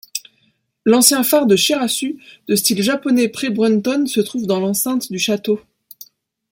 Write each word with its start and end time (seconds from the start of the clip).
L'ancien 0.83 1.21
phare 1.23 1.45
de 1.45 1.55
Shirasu 1.55 2.19
de 2.47 2.55
style 2.55 2.81
japonais 2.81 3.27
pre-Brunton 3.29 4.07
se 4.07 4.19
trouve 4.19 4.47
dans 4.47 4.59
l'enceinte 4.59 5.11
du 5.11 5.19
château. 5.19 5.61